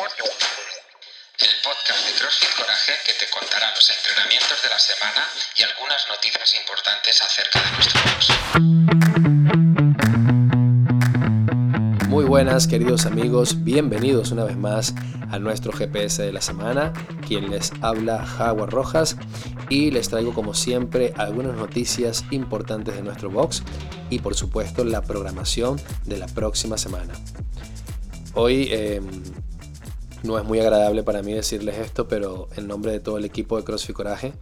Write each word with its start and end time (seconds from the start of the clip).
el 0.00 1.50
podcast 1.62 2.06
de 2.06 2.14
CrossFit 2.18 2.48
Coraje 2.56 2.92
que 3.04 3.12
te 3.12 3.28
contará 3.28 3.70
los 3.74 3.90
entrenamientos 3.90 4.62
de 4.62 4.70
la 4.70 4.78
semana 4.78 5.28
y 5.58 5.62
algunas 5.62 6.08
noticias 6.08 6.54
importantes 6.54 7.20
acerca 7.20 7.60
de 7.60 7.70
nuestro 7.72 8.00
Muy 12.08 12.24
buenas 12.24 12.66
queridos 12.66 13.04
amigos, 13.04 13.62
bienvenidos 13.62 14.30
una 14.30 14.44
vez 14.44 14.56
más 14.56 14.94
a 15.30 15.38
nuestro 15.38 15.70
GPS 15.70 16.22
de 16.22 16.32
la 16.32 16.40
semana, 16.40 16.94
quien 17.28 17.50
les 17.50 17.70
habla 17.82 18.24
Jaguar 18.24 18.70
Rojas 18.70 19.18
y 19.68 19.90
les 19.90 20.08
traigo 20.08 20.32
como 20.32 20.54
siempre 20.54 21.12
algunas 21.18 21.54
noticias 21.56 22.24
importantes 22.30 22.94
de 22.94 23.02
nuestro 23.02 23.28
box 23.28 23.62
y 24.08 24.20
por 24.20 24.34
supuesto 24.34 24.82
la 24.82 25.02
programación 25.02 25.78
de 26.06 26.16
la 26.16 26.26
próxima 26.26 26.78
semana. 26.78 27.12
Hoy 28.32 28.68
em, 28.72 29.04
no 30.22 30.38
es 30.38 30.44
muy 30.44 30.60
agradable 30.60 31.02
para 31.02 31.22
mí 31.22 31.32
decirles 31.32 31.78
esto, 31.78 32.08
pero 32.08 32.48
en 32.56 32.68
nombre 32.68 32.92
de 32.92 33.00
todo 33.00 33.18
el 33.18 33.24
equipo 33.24 33.56
de 33.56 33.64
CrossFit 33.64 33.96
Coraje 33.96 34.32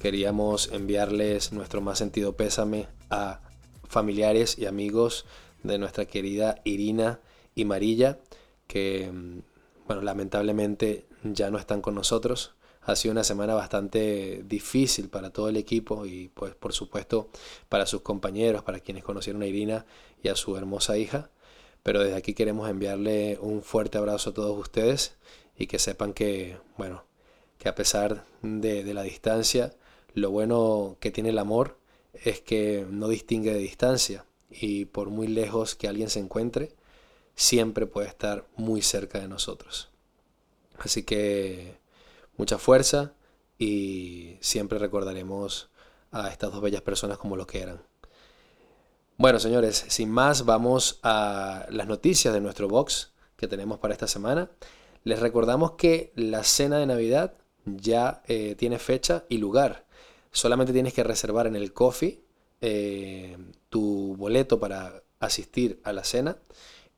queríamos 0.00 0.70
enviarles 0.72 1.52
nuestro 1.52 1.80
más 1.80 1.98
sentido 1.98 2.36
pésame 2.36 2.86
a 3.10 3.40
familiares 3.88 4.58
y 4.58 4.66
amigos 4.66 5.24
de 5.62 5.78
nuestra 5.78 6.04
querida 6.04 6.60
Irina 6.64 7.20
y 7.54 7.64
Marilla, 7.64 8.18
que 8.66 9.04
em, 9.04 9.42
bueno, 9.86 10.02
lamentablemente 10.02 11.06
ya 11.22 11.50
no 11.50 11.58
están 11.58 11.80
con 11.80 11.94
nosotros. 11.94 12.54
Ha 12.82 12.94
sido 12.94 13.12
una 13.12 13.24
semana 13.24 13.54
bastante 13.54 14.44
difícil 14.46 15.08
para 15.08 15.30
todo 15.30 15.48
el 15.48 15.56
equipo 15.56 16.06
y 16.06 16.28
pues 16.28 16.54
por 16.54 16.72
supuesto 16.72 17.28
para 17.68 17.86
sus 17.86 18.02
compañeros, 18.02 18.62
para 18.62 18.80
quienes 18.80 19.02
conocieron 19.02 19.42
a 19.42 19.46
Irina 19.46 19.86
y 20.22 20.28
a 20.28 20.36
su 20.36 20.56
hermosa 20.56 20.96
hija. 20.96 21.30
Pero 21.86 22.02
desde 22.02 22.16
aquí 22.16 22.34
queremos 22.34 22.68
enviarle 22.68 23.38
un 23.40 23.62
fuerte 23.62 23.96
abrazo 23.96 24.30
a 24.30 24.34
todos 24.34 24.58
ustedes 24.58 25.14
y 25.56 25.68
que 25.68 25.78
sepan 25.78 26.14
que, 26.14 26.56
bueno, 26.76 27.04
que 27.58 27.68
a 27.68 27.76
pesar 27.76 28.24
de, 28.42 28.82
de 28.82 28.92
la 28.92 29.04
distancia, 29.04 29.72
lo 30.12 30.32
bueno 30.32 30.96
que 30.98 31.12
tiene 31.12 31.28
el 31.28 31.38
amor 31.38 31.78
es 32.12 32.40
que 32.40 32.84
no 32.90 33.06
distingue 33.06 33.52
de 33.52 33.60
distancia 33.60 34.24
y 34.50 34.86
por 34.86 35.10
muy 35.10 35.28
lejos 35.28 35.76
que 35.76 35.86
alguien 35.86 36.10
se 36.10 36.18
encuentre, 36.18 36.72
siempre 37.36 37.86
puede 37.86 38.08
estar 38.08 38.48
muy 38.56 38.82
cerca 38.82 39.20
de 39.20 39.28
nosotros. 39.28 39.88
Así 40.78 41.04
que 41.04 41.78
mucha 42.36 42.58
fuerza 42.58 43.14
y 43.60 44.38
siempre 44.40 44.80
recordaremos 44.80 45.70
a 46.10 46.30
estas 46.30 46.50
dos 46.50 46.62
bellas 46.62 46.82
personas 46.82 47.16
como 47.18 47.36
lo 47.36 47.46
que 47.46 47.60
eran. 47.60 47.80
Bueno, 49.18 49.38
señores, 49.38 49.86
sin 49.88 50.10
más, 50.10 50.44
vamos 50.44 51.00
a 51.02 51.66
las 51.70 51.86
noticias 51.86 52.34
de 52.34 52.40
nuestro 52.42 52.68
box 52.68 53.12
que 53.36 53.48
tenemos 53.48 53.78
para 53.78 53.94
esta 53.94 54.06
semana. 54.06 54.50
Les 55.04 55.20
recordamos 55.20 55.72
que 55.72 56.12
la 56.16 56.44
cena 56.44 56.76
de 56.76 56.84
Navidad 56.84 57.32
ya 57.64 58.22
eh, 58.26 58.56
tiene 58.58 58.78
fecha 58.78 59.24
y 59.30 59.38
lugar. 59.38 59.86
Solamente 60.32 60.74
tienes 60.74 60.92
que 60.92 61.02
reservar 61.02 61.46
en 61.46 61.56
el 61.56 61.72
coffee 61.72 62.20
eh, 62.60 63.38
tu 63.70 64.16
boleto 64.18 64.60
para 64.60 65.02
asistir 65.18 65.80
a 65.82 65.94
la 65.94 66.04
cena. 66.04 66.36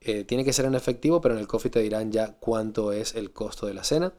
Eh, 0.01 0.25
tiene 0.25 0.45
que 0.45 0.53
ser 0.53 0.65
en 0.65 0.75
efectivo, 0.75 1.21
pero 1.21 1.35
en 1.35 1.41
el 1.41 1.47
coffee 1.47 1.71
te 1.71 1.81
dirán 1.81 2.11
ya 2.11 2.33
cuánto 2.41 2.91
es 2.91 3.15
el 3.15 3.33
costo 3.33 3.67
de 3.69 3.75
la 3.75 3.85
cena. 3.85 4.13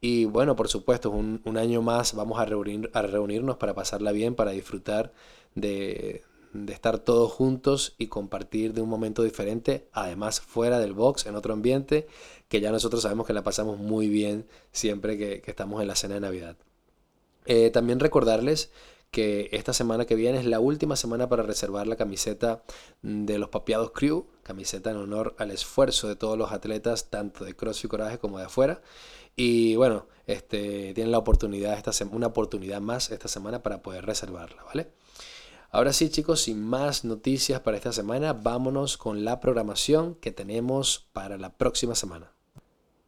Y 0.00 0.24
bueno, 0.24 0.56
por 0.56 0.68
supuesto, 0.68 1.10
un, 1.10 1.58
año 1.58 1.82
más 1.82 2.14
vamos 2.14 2.38
a 2.38 2.46
reunirnos 2.46 3.56
para 3.58 3.74
pasarla 3.74 4.12
bien, 4.12 4.34
para 4.34 4.52
disfrutar 4.52 5.12
de, 5.54 6.22
de 6.64 6.72
estar 6.72 6.98
todos 6.98 7.30
juntos 7.32 7.94
y 7.98 8.06
compartir 8.06 8.72
de 8.72 8.80
un 8.80 8.88
momento 8.88 9.22
diferente, 9.22 9.88
además 9.92 10.40
fuera 10.40 10.78
del 10.78 10.94
box, 10.94 11.26
en 11.26 11.34
otro 11.34 11.52
ambiente, 11.52 12.06
que 12.48 12.60
ya 12.60 12.70
nosotros 12.70 13.02
sabemos 13.02 13.26
que 13.26 13.32
la 13.32 13.42
pasamos 13.42 13.78
muy 13.78 14.08
bien 14.08 14.46
siempre 14.72 15.18
que, 15.18 15.42
estamos 15.46 15.82
en 15.82 15.88
la 15.88 15.96
cena 15.96 16.14
de 16.14 16.20
Navidad. 16.20 16.56
Eh, 17.44 17.70
también 17.70 18.00
recordarles 18.00 18.70
que 19.10 19.48
esta 19.52 19.72
semana 19.72 20.04
que 20.04 20.14
viene 20.14 20.38
es 20.38 20.46
la 20.46 20.60
última 20.60 20.96
semana 20.96 21.28
para 21.28 21.42
reservar 21.42 21.86
la 21.86 21.96
camiseta 21.96 22.62
de 23.02 23.38
los 23.38 23.48
Papiados 23.48 23.92
Crew, 23.92 24.26
camiseta 24.42 24.90
en 24.90 24.96
honor 24.96 25.34
al 25.38 25.50
esfuerzo 25.50 26.08
de 26.08 26.16
todos 26.16 26.36
los 26.36 26.52
atletas, 26.52 27.08
tanto 27.10 27.44
de 27.44 27.54
CrossFit 27.54 27.90
Coraje 27.90 28.18
como 28.18 28.38
de 28.38 28.44
afuera. 28.44 28.82
Y 29.36 29.76
bueno, 29.76 30.06
este, 30.26 30.92
tienen 30.94 31.12
la 31.12 31.18
oportunidad, 31.18 31.74
esta 31.78 31.92
una 32.10 32.28
oportunidad 32.28 32.80
más 32.80 33.10
esta 33.10 33.28
semana 33.28 33.62
para 33.62 33.82
poder 33.82 34.06
reservarla, 34.06 34.64
¿vale? 34.64 34.88
Ahora 35.76 35.92
sí, 35.92 36.08
chicos, 36.08 36.40
sin 36.40 36.64
más 36.64 37.04
noticias 37.04 37.60
para 37.60 37.76
esta 37.76 37.92
semana, 37.92 38.32
vámonos 38.32 38.96
con 38.96 39.26
la 39.26 39.40
programación 39.40 40.14
que 40.14 40.32
tenemos 40.32 41.06
para 41.12 41.36
la 41.36 41.52
próxima 41.58 41.94
semana. 41.94 42.32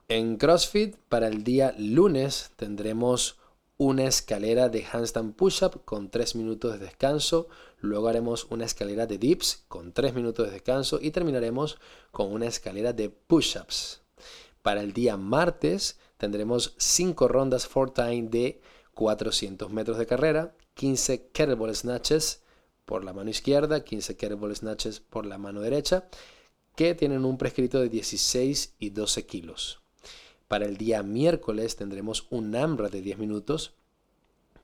En 0.07 0.37
CrossFit, 0.37 0.95
para 1.09 1.29
el 1.29 1.45
día 1.45 1.75
lunes, 1.79 2.51
tendremos 2.57 3.39
una 3.79 4.05
escalera 4.05 4.69
de 4.69 4.85
handstand 4.85 5.35
push-up 5.35 5.83
con 5.87 6.11
3 6.11 6.37
minutos 6.37 6.73
de 6.73 6.85
descanso. 6.85 7.49
Luego 7.79 8.07
haremos 8.09 8.47
una 8.51 8.67
escalera 8.67 9.07
de 9.07 9.17
dips 9.17 9.65
con 9.69 9.95
3 9.95 10.13
minutos 10.13 10.49
de 10.49 10.53
descanso 10.53 10.99
y 11.01 11.11
terminaremos 11.11 11.79
con 12.11 12.31
una 12.31 12.49
escalera 12.49 12.93
de 12.93 13.09
push-ups. 13.09 14.03
Para 14.61 14.83
el 14.83 14.93
día 14.93 15.17
martes 15.17 15.99
tendremos 16.19 16.75
5 16.77 17.29
rondas 17.29 17.67
for 17.67 17.91
time 17.91 18.29
de 18.29 18.61
400 18.93 19.71
metros 19.71 19.97
de 19.97 20.05
carrera, 20.05 20.55
15 20.75 21.31
kettlebell 21.33 21.75
snatches, 21.75 22.43
por 22.89 23.05
la 23.05 23.13
mano 23.13 23.29
izquierda, 23.29 23.85
15 23.85 24.17
kettlebell 24.17 24.57
snatches 24.57 25.01
por 25.01 25.27
la 25.27 25.37
mano 25.37 25.61
derecha, 25.61 26.09
que 26.75 26.95
tienen 26.95 27.27
un 27.27 27.37
prescrito 27.37 27.81
de 27.81 27.91
16 27.91 28.77
y 28.79 28.91
12 28.91 29.27
kilos. 29.27 29.83
Para 30.49 30.65
el 30.65 30.79
día 30.79 31.03
miércoles 31.03 31.77
tendremos 31.77 32.27
un 32.31 32.57
AMRA 32.57 32.89
de 32.89 33.03
10 33.03 33.19
minutos, 33.19 33.75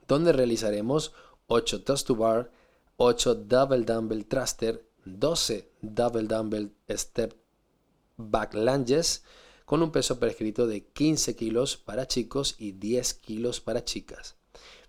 donde 0.09 0.33
realizaremos 0.33 1.13
8 1.49 1.83
toss 1.83 2.05
to 2.05 2.17
bar, 2.17 2.51
8 2.97 3.34
double 3.34 3.84
dumbbell 3.84 4.25
thruster, 4.25 4.83
12 5.05 5.69
double 5.83 6.27
dumbbell 6.27 6.73
step 6.89 7.34
back 8.17 8.55
lunges, 8.55 9.23
con 9.67 9.83
un 9.83 9.93
peso 9.93 10.19
prescrito 10.19 10.67
de 10.67 10.87
15 10.87 11.37
kilos 11.37 11.77
para 11.77 12.09
chicos 12.09 12.55
y 12.57 12.73
10 12.73 13.13
kilos 13.15 13.61
para 13.61 13.84
chicas. 13.84 14.37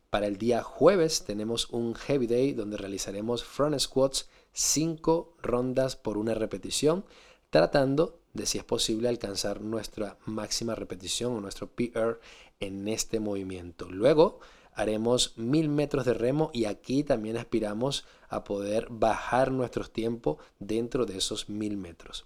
Para 0.09 0.27
el 0.27 0.37
día 0.37 0.63
jueves 0.63 1.25
tenemos 1.25 1.69
un 1.69 1.95
heavy 1.95 2.27
day 2.27 2.53
donde 2.53 2.77
realizaremos 2.77 3.43
front 3.43 3.77
squats 3.79 4.29
5 4.53 5.35
rondas 5.41 5.95
por 5.95 6.17
una 6.17 6.33
repetición, 6.33 7.05
tratando 7.49 8.19
de 8.33 8.45
si 8.45 8.57
es 8.57 8.63
posible 8.63 9.09
alcanzar 9.09 9.61
nuestra 9.61 10.17
máxima 10.25 10.75
repetición 10.75 11.33
o 11.33 11.41
nuestro 11.41 11.69
PR 11.71 12.19
en 12.59 12.87
este 12.87 13.19
movimiento. 13.19 13.89
Luego 13.89 14.39
haremos 14.73 15.33
1000 15.37 15.69
metros 15.69 16.05
de 16.05 16.13
remo 16.13 16.51
y 16.53 16.65
aquí 16.65 17.03
también 17.03 17.37
aspiramos 17.37 18.05
a 18.27 18.43
poder 18.43 18.87
bajar 18.89 19.51
nuestros 19.51 19.91
tiempos 19.91 20.37
dentro 20.59 21.05
de 21.05 21.17
esos 21.17 21.49
1000 21.49 21.77
metros. 21.77 22.25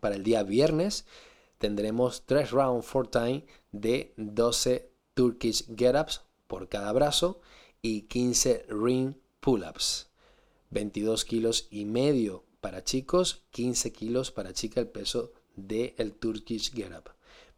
Para 0.00 0.16
el 0.16 0.22
día 0.22 0.42
viernes 0.42 1.04
tendremos 1.58 2.24
3 2.24 2.50
round 2.50 2.82
for 2.82 3.06
time 3.06 3.44
de 3.72 4.14
12 4.16 4.90
Turkish 5.14 5.66
get-ups 5.76 6.22
por 6.50 6.68
cada 6.68 6.92
brazo 6.92 7.40
y 7.80 8.02
15 8.02 8.66
ring 8.68 9.14
pull-ups. 9.38 10.08
22 10.70 11.24
kilos 11.24 11.68
y 11.70 11.84
medio 11.84 12.44
para 12.60 12.82
chicos, 12.82 13.44
15 13.52 13.92
kilos 13.92 14.32
para 14.32 14.52
chica 14.52 14.80
el 14.80 14.88
peso 14.88 15.32
del 15.54 15.94
el 15.96 16.12
Turkish 16.12 16.72
Get 16.72 16.90
Up. 16.90 17.10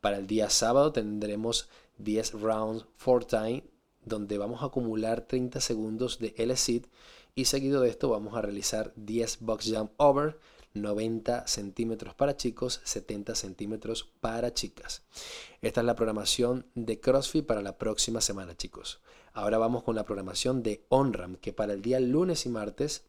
Para 0.02 0.18
el 0.18 0.26
día 0.26 0.50
sábado 0.50 0.92
tendremos 0.92 1.70
10 1.96 2.34
rounds 2.34 2.84
for 2.98 3.24
time 3.24 3.64
donde 4.04 4.36
vamos 4.36 4.62
a 4.62 4.66
acumular 4.66 5.26
30 5.26 5.62
segundos 5.62 6.18
de 6.18 6.34
L-sit 6.36 6.86
y 7.34 7.46
seguido 7.46 7.80
de 7.80 7.88
esto 7.88 8.10
vamos 8.10 8.36
a 8.36 8.42
realizar 8.42 8.92
10 8.96 9.38
box 9.40 9.72
jump 9.74 9.92
over 9.96 10.38
90 10.74 11.46
centímetros 11.46 12.14
para 12.14 12.36
chicos, 12.36 12.80
70 12.84 13.34
centímetros 13.34 14.10
para 14.20 14.54
chicas. 14.54 15.02
Esta 15.60 15.80
es 15.80 15.86
la 15.86 15.94
programación 15.94 16.66
de 16.74 17.00
CrossFit 17.00 17.46
para 17.46 17.62
la 17.62 17.78
próxima 17.78 18.20
semana, 18.20 18.56
chicos. 18.56 19.00
Ahora 19.32 19.58
vamos 19.58 19.82
con 19.82 19.94
la 19.94 20.04
programación 20.04 20.62
de 20.62 20.84
OnRAM, 20.88 21.36
que 21.36 21.52
para 21.52 21.72
el 21.72 21.82
día 21.82 22.00
lunes 22.00 22.46
y 22.46 22.48
martes 22.48 23.04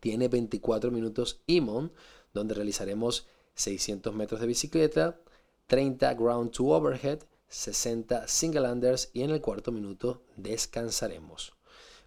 tiene 0.00 0.28
24 0.28 0.90
minutos 0.90 1.40
IMON, 1.46 1.92
donde 2.32 2.54
realizaremos 2.54 3.26
600 3.54 4.14
metros 4.14 4.40
de 4.40 4.46
bicicleta, 4.46 5.20
30 5.66 6.14
ground 6.14 6.50
to 6.50 6.66
overhead, 6.68 7.20
60 7.48 8.28
single 8.28 8.70
unders 8.70 9.10
y 9.12 9.22
en 9.22 9.30
el 9.30 9.40
cuarto 9.40 9.72
minuto 9.72 10.22
descansaremos. 10.36 11.52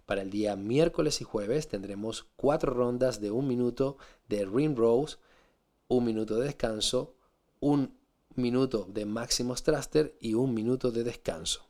Para 0.06 0.22
el 0.22 0.30
día 0.30 0.54
miércoles 0.56 1.20
y 1.20 1.24
jueves 1.24 1.68
tendremos 1.68 2.26
cuatro 2.36 2.74
rondas 2.74 3.20
de 3.20 3.30
un 3.30 3.48
minuto 3.48 3.96
de 4.28 4.44
ring 4.44 4.76
rows, 4.76 5.18
un 5.88 6.04
minuto 6.04 6.36
de 6.36 6.46
descanso, 6.46 7.14
un 7.60 7.96
minuto 8.34 8.86
de 8.88 9.06
máximo 9.06 9.54
thruster 9.54 10.16
y 10.20 10.34
un 10.34 10.52
minuto 10.52 10.90
de 10.90 11.04
descanso. 11.04 11.66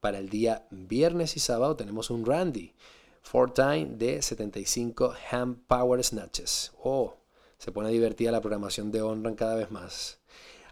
Para 0.00 0.18
el 0.18 0.28
día 0.28 0.66
viernes 0.70 1.36
y 1.36 1.40
sábado 1.40 1.76
tenemos 1.76 2.10
un 2.10 2.24
Randy, 2.24 2.74
four 3.22 3.52
time 3.52 3.96
de 3.96 4.22
75 4.22 5.14
hand 5.30 5.58
power 5.66 6.02
snatches. 6.02 6.72
Oh, 6.82 7.16
se 7.58 7.72
pone 7.72 7.90
divertida 7.90 8.30
la 8.30 8.40
programación 8.40 8.90
de 8.90 9.02
Onran 9.02 9.34
cada 9.34 9.54
vez 9.54 9.70
más. 9.70 10.20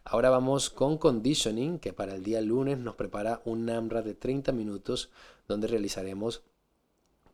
Ahora 0.05 0.29
vamos 0.29 0.69
con 0.69 0.99
conditioning, 0.99 1.79
que 1.79 1.95
para 1.95 2.15
el 2.15 2.23
día 2.23 2.41
lunes 2.43 2.79
nos 2.79 2.95
prepara 2.95 3.41
un 3.47 3.69
AMRAP 3.69 4.05
de 4.05 4.15
30 4.15 4.53
minutos 4.53 5.11
donde 5.49 5.67
realizaremos 5.67 6.43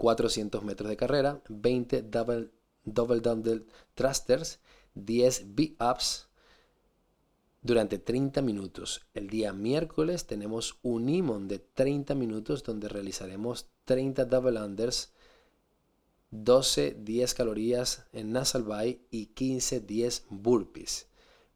400 0.01 0.65
metros 0.65 0.89
de 0.89 0.97
carrera, 0.97 1.43
20 1.51 2.01
double, 2.01 2.49
double 2.87 3.21
dumbbell 3.21 3.67
thrusters, 3.95 4.59
10 4.95 5.55
B-ups 5.55 6.31
durante 7.61 7.99
30 7.99 8.41
minutos. 8.41 9.03
El 9.13 9.29
día 9.29 9.53
miércoles 9.53 10.27
tenemos 10.27 10.79
un 10.81 11.11
IMON 11.11 11.49
de 11.49 11.59
30 11.59 12.15
minutos 12.15 12.65
donde 12.65 12.89
realizaremos 12.89 13.69
30 13.85 14.25
double 14.25 14.63
unders, 14.63 15.13
12 16.31 16.97
10 16.99 17.35
calorías 17.35 18.07
en 18.15 18.33
nasal 18.33 18.63
by 18.63 19.03
y 19.11 19.27
15 19.27 19.81
10 19.81 20.25
burpees. 20.31 21.10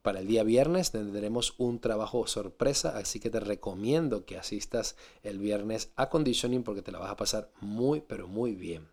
Para 0.04 0.20
el 0.20 0.26
día 0.26 0.42
viernes 0.42 0.90
tendremos 0.90 1.54
un 1.56 1.80
trabajo 1.80 2.26
sorpresa, 2.26 2.98
así 2.98 3.20
que 3.20 3.30
te 3.30 3.40
recomiendo 3.40 4.26
que 4.26 4.36
asistas 4.36 4.96
el 5.22 5.38
viernes 5.38 5.92
a 5.96 6.10
conditioning 6.10 6.62
porque 6.62 6.82
te 6.82 6.92
la 6.92 6.98
vas 6.98 7.10
a 7.10 7.16
pasar 7.16 7.50
muy 7.62 8.02
pero 8.02 8.28
muy 8.28 8.54
bien. 8.54 8.86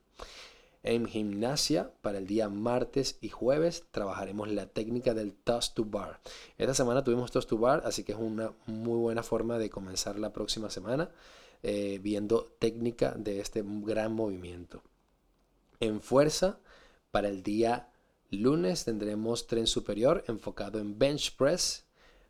En 0.84 1.06
gimnasia, 1.08 1.92
para 2.02 2.18
el 2.18 2.28
día 2.28 2.48
martes 2.48 3.18
y 3.20 3.28
jueves, 3.28 3.84
trabajaremos 3.92 4.48
la 4.48 4.68
técnica 4.68 5.14
del 5.14 5.34
toss 5.34 5.74
to 5.74 5.84
bar. 5.84 6.22
Esta 6.58 6.74
semana 6.74 7.04
tuvimos 7.04 7.30
toss 7.30 7.46
to 7.46 7.58
bar, 7.58 7.82
así 7.84 8.06
que 8.06 8.14
es 8.14 8.18
una 8.18 8.54
muy 8.66 8.98
buena 8.98 9.22
forma 9.22 9.58
de 9.58 9.70
comenzar 9.70 10.18
la 10.18 10.32
próxima 10.32 10.70
semana 10.70 11.12
eh, 11.62 12.00
viendo 12.02 12.46
técnica 12.58 13.16
de 13.18 13.42
este 13.42 13.66
gran 13.66 14.14
movimiento. 14.14 14.82
En 15.82 16.00
fuerza, 16.00 16.62
para 17.12 17.28
el 17.28 17.44
día 17.44 17.91
Lunes 18.32 18.86
tendremos 18.86 19.46
tren 19.46 19.68
superior 19.68 20.24
enfocado 20.30 20.80
en 20.80 20.98
bench 20.98 21.36
press. 21.36 21.86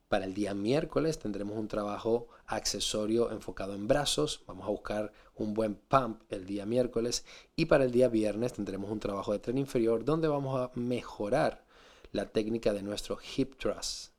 Para 0.07 0.25
el 0.25 0.33
día 0.33 0.55
miércoles 0.55 1.19
tendremos 1.19 1.55
un 1.55 1.67
trabajo 1.67 2.27
accesorio 2.47 3.29
enfocado 3.29 3.75
en 3.75 3.87
brazos. 3.87 4.43
Vamos 4.47 4.65
a 4.65 4.71
buscar 4.71 5.13
un 5.35 5.53
buen 5.53 5.75
pump 5.75 6.23
el 6.29 6.47
día 6.47 6.65
miércoles. 6.65 7.23
Y 7.55 7.65
para 7.65 7.83
el 7.83 7.91
día 7.91 8.07
viernes 8.07 8.53
tendremos 8.53 8.89
un 8.89 8.99
trabajo 8.99 9.31
de 9.31 9.37
tren 9.37 9.59
inferior 9.59 10.03
donde 10.03 10.27
vamos 10.27 10.59
a 10.59 10.71
mejorar 10.73 11.65
la 12.11 12.25
técnica 12.31 12.73
de 12.73 12.81
nuestro 12.81 13.19
hip 13.37 13.59
thrust. 13.59 14.11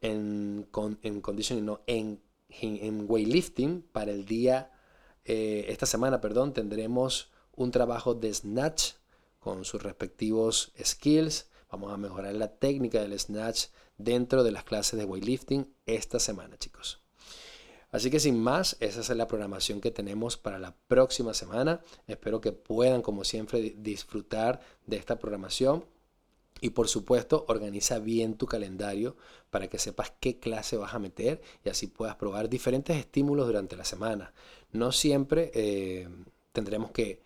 En, 0.00 0.68
en 1.02 1.20
conditioning, 1.20 1.64
no, 1.64 1.80
en, 1.88 2.22
en, 2.48 3.06
weightlifting, 3.08 3.82
para 3.82 4.12
el 4.12 4.26
día, 4.26 4.70
eh, 5.24 5.64
esta 5.68 5.86
semana, 5.86 6.20
perdón, 6.20 6.52
tendremos 6.52 7.32
un 7.56 7.72
trabajo 7.72 8.14
de 8.14 8.32
snatch 8.32 8.92
con 9.44 9.66
sus 9.66 9.82
respectivos 9.82 10.72
skills. 10.82 11.50
Vamos 11.70 11.92
a 11.92 11.98
mejorar 11.98 12.34
la 12.34 12.48
técnica 12.48 13.02
del 13.02 13.18
snatch 13.20 13.66
dentro 13.98 14.42
de 14.42 14.50
las 14.50 14.64
clases 14.64 14.98
de 14.98 15.04
weightlifting 15.04 15.70
esta 15.84 16.18
semana, 16.18 16.56
chicos. 16.56 17.02
Así 17.90 18.10
que 18.10 18.20
sin 18.20 18.40
más, 18.42 18.78
esa 18.80 19.00
es 19.00 19.08
la 19.10 19.28
programación 19.28 19.82
que 19.82 19.90
tenemos 19.90 20.38
para 20.38 20.58
la 20.58 20.74
próxima 20.88 21.34
semana. 21.34 21.82
Espero 22.06 22.40
que 22.40 22.52
puedan, 22.52 23.02
como 23.02 23.22
siempre, 23.22 23.74
disfrutar 23.76 24.60
de 24.86 24.96
esta 24.96 25.18
programación. 25.18 25.84
Y 26.62 26.70
por 26.70 26.88
supuesto, 26.88 27.44
organiza 27.46 27.98
bien 27.98 28.38
tu 28.38 28.46
calendario 28.46 29.14
para 29.50 29.68
que 29.68 29.78
sepas 29.78 30.14
qué 30.20 30.38
clase 30.38 30.78
vas 30.78 30.94
a 30.94 30.98
meter 30.98 31.42
y 31.62 31.68
así 31.68 31.86
puedas 31.86 32.16
probar 32.16 32.48
diferentes 32.48 32.96
estímulos 32.96 33.46
durante 33.46 33.76
la 33.76 33.84
semana. 33.84 34.32
No 34.72 34.90
siempre 34.90 35.50
eh, 35.52 36.08
tendremos 36.52 36.92
que 36.92 37.23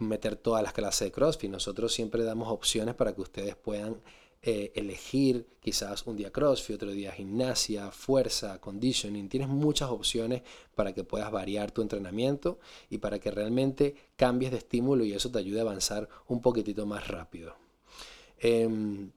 meter 0.00 0.36
todas 0.36 0.62
las 0.62 0.72
clases 0.72 1.08
de 1.08 1.12
CrossFit. 1.12 1.50
Nosotros 1.50 1.92
siempre 1.92 2.24
damos 2.24 2.48
opciones 2.48 2.94
para 2.94 3.14
que 3.14 3.20
ustedes 3.20 3.56
puedan 3.56 4.00
eh, 4.44 4.72
elegir 4.74 5.46
quizás 5.60 6.04
un 6.04 6.16
día 6.16 6.32
CrossFit, 6.32 6.74
otro 6.74 6.90
día 6.90 7.12
gimnasia, 7.12 7.92
fuerza, 7.92 8.60
conditioning. 8.60 9.28
Tienes 9.28 9.48
muchas 9.48 9.90
opciones 9.90 10.42
para 10.74 10.92
que 10.92 11.04
puedas 11.04 11.30
variar 11.30 11.70
tu 11.70 11.80
entrenamiento 11.80 12.58
y 12.90 12.98
para 12.98 13.20
que 13.20 13.30
realmente 13.30 13.94
cambies 14.16 14.50
de 14.50 14.58
estímulo 14.58 15.04
y 15.04 15.12
eso 15.12 15.30
te 15.30 15.38
ayude 15.38 15.60
a 15.60 15.62
avanzar 15.62 16.08
un 16.26 16.42
poquitito 16.42 16.86
más 16.86 17.06
rápido. 17.06 17.54
Em, 18.38 19.12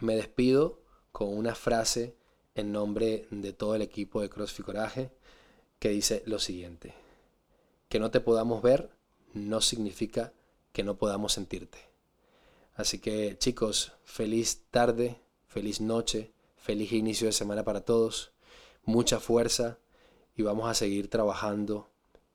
me 0.00 0.16
despido 0.16 0.80
con 1.12 1.28
una 1.28 1.54
frase 1.54 2.16
en 2.56 2.72
nombre 2.72 3.26
de 3.30 3.52
todo 3.52 3.76
el 3.76 3.82
equipo 3.82 4.20
de 4.20 4.28
CrossFit 4.28 4.66
Coraje 4.66 5.10
que 5.78 5.90
dice 5.90 6.24
lo 6.26 6.40
siguiente. 6.40 6.92
Que 7.88 8.00
no 8.00 8.10
te 8.10 8.20
podamos 8.20 8.62
ver 8.62 8.90
no 9.36 9.60
significa 9.60 10.32
que 10.72 10.82
no 10.82 10.96
podamos 10.96 11.32
sentirte. 11.34 11.78
Así 12.74 12.98
que 12.98 13.36
chicos, 13.38 13.92
feliz 14.04 14.64
tarde, 14.70 15.20
feliz 15.46 15.80
noche, 15.80 16.32
feliz 16.56 16.92
inicio 16.92 17.26
de 17.26 17.32
semana 17.32 17.64
para 17.64 17.82
todos, 17.82 18.32
mucha 18.84 19.20
fuerza 19.20 19.78
y 20.34 20.42
vamos 20.42 20.68
a 20.68 20.74
seguir 20.74 21.08
trabajando 21.08 21.90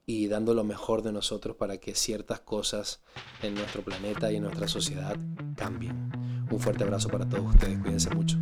y 0.06 0.27
dando 0.27 0.53
lo 0.53 0.63
mejor 0.63 1.03
de 1.03 1.12
nosotros 1.12 1.56
para 1.56 1.77
que 1.77 1.94
ciertas 1.95 2.39
cosas 2.39 3.01
en 3.42 3.53
nuestro 3.56 3.83
planeta 3.83 4.31
y 4.31 4.38
en 4.38 4.44
nuestra 4.44 4.68
sociedad 4.68 5.15
cambien. 5.56 6.12
Un 6.50 6.59
fuerte 6.59 6.83
abrazo 6.83 7.09
para 7.09 7.30
todos 7.30 7.53
ustedes, 7.53 7.80
cuídense 7.80 8.09
mucho. 8.09 8.38